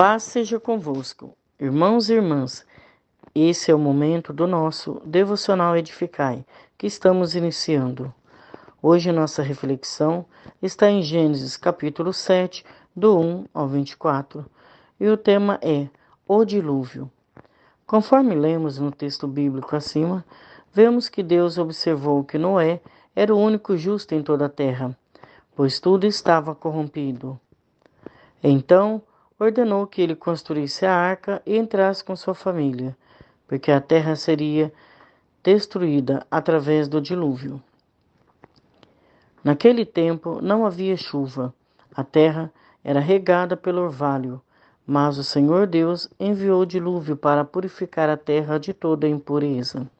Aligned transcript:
paz 0.00 0.22
seja 0.22 0.58
convosco, 0.58 1.36
irmãos 1.60 2.08
e 2.08 2.14
irmãs. 2.14 2.64
Esse 3.34 3.70
é 3.70 3.74
o 3.74 3.78
momento 3.78 4.32
do 4.32 4.46
nosso 4.46 4.98
devocional 5.04 5.76
Edificai, 5.76 6.42
que 6.78 6.86
estamos 6.86 7.34
iniciando. 7.34 8.10
Hoje 8.80 9.12
nossa 9.12 9.42
reflexão 9.42 10.24
está 10.62 10.90
em 10.90 11.02
Gênesis 11.02 11.54
capítulo 11.58 12.14
7, 12.14 12.64
do 12.96 13.20
1 13.20 13.44
ao 13.52 13.68
24, 13.68 14.46
e 14.98 15.06
o 15.06 15.18
tema 15.18 15.58
é 15.60 15.86
o 16.26 16.46
dilúvio. 16.46 17.10
Conforme 17.86 18.34
lemos 18.34 18.78
no 18.78 18.90
texto 18.90 19.28
bíblico 19.28 19.76
acima, 19.76 20.24
vemos 20.72 21.10
que 21.10 21.22
Deus 21.22 21.58
observou 21.58 22.24
que 22.24 22.38
Noé 22.38 22.80
era 23.14 23.34
o 23.34 23.38
único 23.38 23.76
justo 23.76 24.14
em 24.14 24.22
toda 24.22 24.46
a 24.46 24.48
terra, 24.48 24.96
pois 25.54 25.78
tudo 25.78 26.06
estava 26.06 26.54
corrompido. 26.54 27.38
Então 28.42 29.02
ordenou 29.40 29.86
que 29.86 30.02
ele 30.02 30.14
construísse 30.14 30.84
a 30.84 30.94
arca 30.94 31.40
e 31.46 31.56
entrasse 31.56 32.04
com 32.04 32.14
sua 32.14 32.34
família, 32.34 32.94
porque 33.48 33.72
a 33.72 33.80
terra 33.80 34.14
seria 34.14 34.70
destruída 35.42 36.26
através 36.30 36.86
do 36.86 37.00
dilúvio. 37.00 37.60
Naquele 39.42 39.86
tempo 39.86 40.40
não 40.42 40.66
havia 40.66 40.96
chuva, 40.96 41.54
a 41.96 42.04
terra 42.04 42.52
era 42.84 43.00
regada 43.00 43.56
pelo 43.56 43.80
orvalho, 43.80 44.40
mas 44.86 45.16
o 45.16 45.24
Senhor 45.24 45.66
Deus 45.66 46.10
enviou 46.18 46.62
o 46.62 46.66
dilúvio 46.66 47.16
para 47.16 47.44
purificar 47.44 48.10
a 48.10 48.18
terra 48.18 48.58
de 48.58 48.74
toda 48.74 49.08
impureza. 49.08 49.90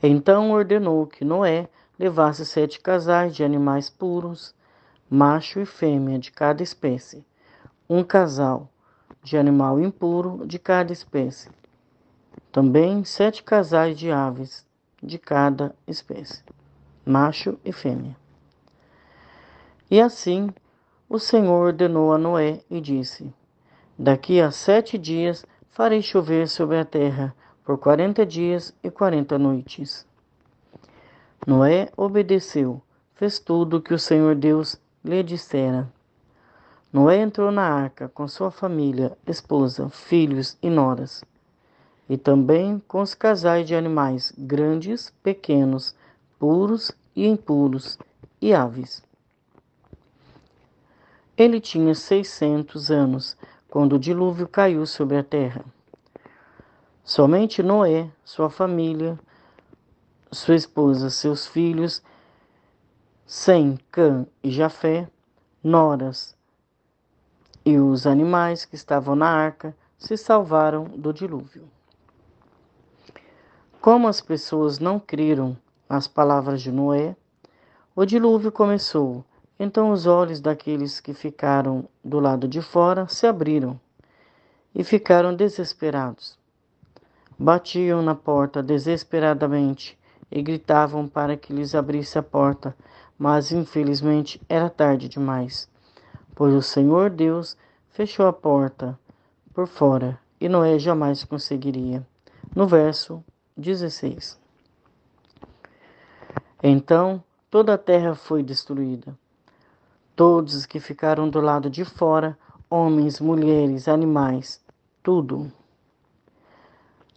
Então 0.00 0.52
ordenou 0.52 1.06
que 1.06 1.24
Noé 1.24 1.68
levasse 1.98 2.46
sete 2.46 2.78
casais 2.78 3.34
de 3.34 3.42
animais 3.42 3.90
puros, 3.90 4.54
macho 5.08 5.60
e 5.60 5.66
fêmea 5.66 6.18
de 6.18 6.32
cada 6.32 6.62
espécie, 6.62 7.24
um 7.88 8.02
casal 8.02 8.68
de 9.22 9.36
animal 9.36 9.80
impuro 9.80 10.46
de 10.46 10.58
cada 10.58 10.92
espécie, 10.92 11.50
também 12.50 13.04
sete 13.04 13.42
casais 13.42 13.96
de 13.98 14.10
aves 14.10 14.66
de 15.02 15.18
cada 15.18 15.74
espécie, 15.86 16.42
macho 17.04 17.58
e 17.64 17.72
fêmea. 17.72 18.16
E 19.90 20.00
assim 20.00 20.52
o 21.08 21.18
Senhor 21.18 21.66
ordenou 21.66 22.12
a 22.12 22.18
Noé 22.18 22.60
e 22.68 22.80
disse: 22.80 23.32
Daqui 23.96 24.40
a 24.40 24.50
sete 24.50 24.98
dias 24.98 25.46
farei 25.70 26.02
chover 26.02 26.48
sobre 26.48 26.78
a 26.78 26.84
terra 26.84 27.34
por 27.64 27.78
quarenta 27.78 28.26
dias 28.26 28.74
e 28.82 28.90
quarenta 28.90 29.38
noites. 29.38 30.04
Noé 31.46 31.90
obedeceu, 31.96 32.82
fez 33.14 33.38
tudo 33.38 33.76
o 33.76 33.80
que 33.80 33.94
o 33.94 33.98
Senhor 33.98 34.34
Deus 34.34 34.80
lhe 35.06 35.22
dissera. 35.22 35.88
Noé 36.92 37.18
entrou 37.20 37.50
na 37.50 37.62
arca 37.62 38.08
com 38.08 38.26
sua 38.26 38.50
família, 38.50 39.16
esposa, 39.26 39.88
filhos 39.88 40.56
e 40.62 40.68
noras, 40.68 41.24
e 42.08 42.16
também 42.16 42.82
com 42.86 43.00
os 43.00 43.14
casais 43.14 43.66
de 43.66 43.74
animais 43.74 44.32
grandes, 44.36 45.12
pequenos, 45.22 45.94
puros 46.38 46.92
e 47.14 47.26
impuros, 47.26 47.98
e 48.40 48.52
aves. 48.52 49.02
Ele 51.36 51.60
tinha 51.60 51.94
seiscentos 51.94 52.90
anos 52.90 53.36
quando 53.68 53.96
o 53.96 53.98
dilúvio 53.98 54.48
caiu 54.48 54.86
sobre 54.86 55.16
a 55.16 55.22
terra. 55.22 55.64
Somente 57.04 57.62
Noé, 57.62 58.10
sua 58.24 58.50
família, 58.50 59.18
sua 60.32 60.56
esposa, 60.56 61.10
seus 61.10 61.46
filhos 61.46 62.02
sem 63.26 63.76
Cã 63.90 64.24
e 64.40 64.52
Jafé, 64.52 65.08
noras 65.62 66.36
e 67.64 67.76
os 67.76 68.06
animais 68.06 68.64
que 68.64 68.76
estavam 68.76 69.16
na 69.16 69.28
arca 69.28 69.76
se 69.98 70.16
salvaram 70.16 70.84
do 70.84 71.12
dilúvio. 71.12 71.68
Como 73.80 74.06
as 74.06 74.20
pessoas 74.20 74.78
não 74.78 75.00
creram 75.00 75.56
nas 75.88 76.06
palavras 76.06 76.62
de 76.62 76.70
Noé, 76.70 77.16
o 77.96 78.04
dilúvio 78.04 78.52
começou. 78.52 79.24
Então 79.58 79.90
os 79.90 80.06
olhos 80.06 80.40
daqueles 80.40 81.00
que 81.00 81.12
ficaram 81.12 81.88
do 82.04 82.20
lado 82.20 82.46
de 82.46 82.62
fora 82.62 83.08
se 83.08 83.26
abriram 83.26 83.80
e 84.72 84.84
ficaram 84.84 85.34
desesperados. 85.34 86.38
Batiam 87.36 88.02
na 88.02 88.14
porta 88.14 88.62
desesperadamente 88.62 89.98
e 90.30 90.42
gritavam 90.42 91.06
para 91.06 91.36
que 91.36 91.52
lhes 91.52 91.74
abrisse 91.74 92.18
a 92.18 92.22
porta, 92.22 92.76
mas 93.18 93.52
infelizmente 93.52 94.40
era 94.48 94.68
tarde 94.68 95.08
demais, 95.08 95.68
pois 96.34 96.54
o 96.54 96.62
Senhor 96.62 97.10
Deus 97.10 97.56
fechou 97.90 98.26
a 98.26 98.32
porta 98.32 98.98
por 99.54 99.66
fora 99.66 100.18
e 100.40 100.48
Noé 100.48 100.78
jamais 100.78 101.24
conseguiria. 101.24 102.06
No 102.54 102.66
verso 102.66 103.24
16. 103.56 104.38
Então 106.62 107.22
toda 107.50 107.74
a 107.74 107.78
terra 107.78 108.14
foi 108.14 108.42
destruída. 108.42 109.16
Todos 110.14 110.54
os 110.54 110.66
que 110.66 110.80
ficaram 110.80 111.28
do 111.28 111.40
lado 111.40 111.70
de 111.70 111.84
fora, 111.84 112.38
homens, 112.68 113.20
mulheres, 113.20 113.88
animais, 113.88 114.60
tudo. 115.02 115.52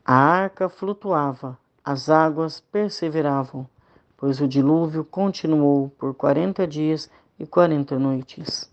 A 0.05 0.15
arca 0.15 0.69
flutuava, 0.69 1.57
as 1.91 2.07
águas 2.07 2.59
perseveravam 2.59 3.67
pois 4.15 4.41
o 4.41 4.47
dilúvio 4.47 5.03
continuou 5.03 5.89
por 5.97 6.13
quarenta 6.13 6.67
dias 6.67 7.09
e 7.39 7.47
quarenta 7.47 7.97
noites. 7.97 8.69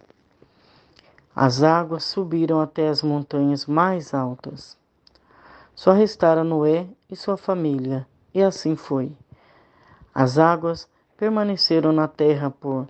As 1.34 1.62
águas 1.62 2.04
subiram 2.04 2.60
até 2.60 2.88
as 2.88 3.03
montanhas 3.03 3.65
mais 3.65 4.12
altas. 4.12 4.77
Só 5.75 5.93
restaram 5.93 6.43
Noé 6.43 6.88
e 7.09 7.15
sua 7.15 7.37
família, 7.37 8.06
e 8.34 8.43
assim 8.43 8.75
foi. 8.75 9.16
As 10.12 10.37
águas 10.37 10.88
permaneceram 11.16 11.93
na 11.93 12.09
terra 12.09 12.50
por 12.50 12.88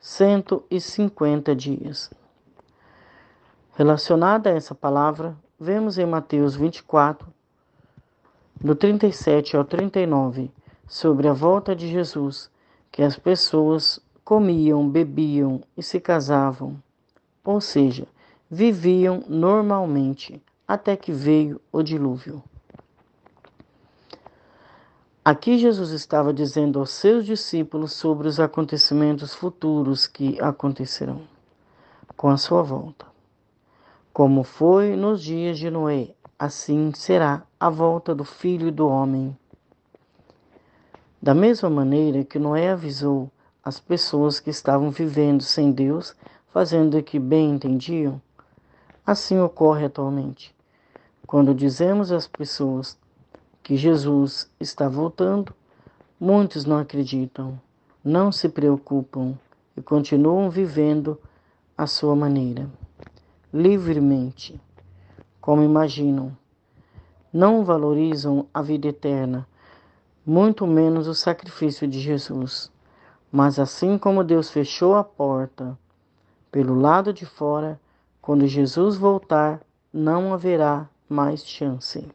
cento 0.00 0.64
e 0.70 0.80
cinquenta 0.80 1.54
dias. 1.54 2.10
Relacionada 3.76 4.48
a 4.50 4.54
essa 4.54 4.74
palavra, 4.74 5.36
vemos 5.60 5.98
em 5.98 6.06
Mateus 6.06 6.56
24, 6.56 7.32
do 8.60 8.74
37 8.74 9.56
ao 9.56 9.64
39, 9.64 10.50
sobre 10.86 11.28
a 11.28 11.32
volta 11.32 11.76
de 11.76 11.88
Jesus 11.88 12.50
que 12.90 13.02
as 13.02 13.16
pessoas 13.16 14.00
comiam, 14.24 14.88
bebiam 14.88 15.62
e 15.76 15.82
se 15.82 16.00
casavam, 16.00 16.76
ou 17.44 17.60
seja, 17.60 18.06
viviam 18.50 19.22
normalmente 19.28 20.42
até 20.66 20.96
que 20.96 21.12
veio 21.12 21.60
o 21.72 21.82
dilúvio. 21.82 22.42
Aqui 25.24 25.58
Jesus 25.58 25.90
estava 25.90 26.32
dizendo 26.32 26.78
aos 26.78 26.90
seus 26.90 27.26
discípulos 27.26 27.92
sobre 27.92 28.26
os 28.26 28.40
acontecimentos 28.40 29.34
futuros 29.34 30.06
que 30.06 30.40
acontecerão 30.40 31.22
com 32.16 32.28
a 32.28 32.36
sua 32.36 32.62
volta. 32.62 33.06
Como 34.12 34.42
foi 34.42 34.96
nos 34.96 35.22
dias 35.22 35.58
de 35.58 35.70
Noé, 35.70 36.14
assim 36.38 36.92
será 36.94 37.42
a 37.58 37.68
volta 37.68 38.14
do 38.14 38.24
Filho 38.24 38.70
do 38.70 38.86
Homem. 38.86 39.36
Da 41.20 41.34
mesma 41.34 41.68
maneira 41.68 42.22
que 42.22 42.38
Noé 42.38 42.70
avisou 42.70 43.28
as 43.64 43.80
pessoas 43.80 44.38
que 44.38 44.48
estavam 44.48 44.88
vivendo 44.88 45.42
sem 45.42 45.72
Deus, 45.72 46.14
fazendo 46.46 46.96
o 46.96 47.02
que 47.02 47.18
bem 47.18 47.50
entendiam, 47.50 48.22
assim 49.04 49.40
ocorre 49.40 49.86
atualmente. 49.86 50.54
Quando 51.26 51.52
dizemos 51.52 52.12
às 52.12 52.28
pessoas 52.28 52.96
que 53.60 53.76
Jesus 53.76 54.48
está 54.60 54.88
voltando, 54.88 55.52
muitos 56.20 56.64
não 56.64 56.78
acreditam, 56.78 57.60
não 58.02 58.30
se 58.30 58.48
preocupam 58.48 59.34
e 59.76 59.82
continuam 59.82 60.48
vivendo 60.48 61.20
à 61.76 61.86
sua 61.86 62.14
maneira, 62.14 62.70
livremente, 63.52 64.58
como 65.48 65.62
imaginam. 65.62 66.36
Não 67.32 67.64
valorizam 67.64 68.46
a 68.52 68.60
vida 68.60 68.88
eterna 68.88 69.48
muito 70.26 70.66
menos 70.66 71.08
o 71.08 71.14
sacrifício 71.14 71.88
de 71.88 71.98
Jesus. 72.00 72.70
Mas 73.32 73.58
assim 73.58 73.96
como 73.96 74.22
Deus 74.22 74.50
fechou 74.50 74.94
a 74.94 75.02
porta 75.02 75.78
pelo 76.52 76.78
lado 76.78 77.14
de 77.14 77.24
fora, 77.24 77.80
quando 78.20 78.46
Jesus 78.46 78.98
voltar, 78.98 79.62
não 79.90 80.34
haverá 80.34 80.86
mais 81.08 81.46
chance. 81.46 82.06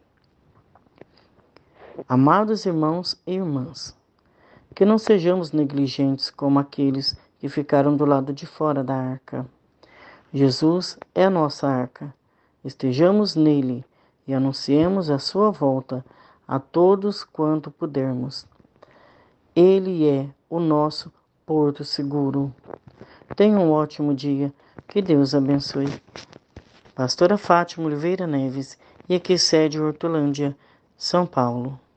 Amados 2.07 2.67
irmãos 2.67 3.19
e 3.25 3.33
irmãs, 3.33 3.97
que 4.75 4.85
não 4.85 4.99
sejamos 4.99 5.51
negligentes 5.51 6.29
como 6.29 6.59
aqueles 6.59 7.17
que 7.39 7.49
ficaram 7.49 7.97
do 7.97 8.05
lado 8.05 8.31
de 8.31 8.45
fora 8.45 8.83
da 8.83 8.95
arca. 8.95 9.43
Jesus 10.31 10.99
é 11.15 11.25
a 11.25 11.31
nossa 11.31 11.67
arca. 11.67 12.13
Estejamos 12.63 13.35
nele 13.35 13.83
e 14.27 14.33
anunciemos 14.33 15.09
a 15.09 15.19
sua 15.19 15.51
volta 15.51 16.03
a 16.47 16.59
todos 16.59 17.23
quanto 17.23 17.69
pudermos. 17.69 18.45
Ele 19.55 20.07
é 20.07 20.29
o 20.49 20.59
nosso 20.59 21.11
porto 21.45 21.83
seguro. 21.83 22.53
Tenha 23.35 23.57
um 23.59 23.71
ótimo 23.71 24.13
dia. 24.13 24.53
Que 24.87 25.01
Deus 25.01 25.33
abençoe. 25.33 25.87
Pastora 26.95 27.37
Fátima 27.37 27.87
Oliveira 27.87 28.27
Neves, 28.27 28.77
e 29.09 29.15
aqui 29.15 29.37
sede 29.37 29.81
Hortolândia, 29.81 30.55
São 30.95 31.25
Paulo. 31.25 31.79